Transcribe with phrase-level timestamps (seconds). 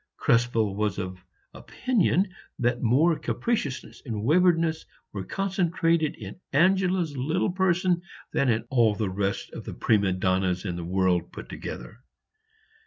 [0.17, 1.23] Krespel was of
[1.53, 8.01] opinion that more capriciousness and waywardness were concentrated in Angela's little person
[8.33, 11.99] than in all the rest of the prima donnas in the world put together.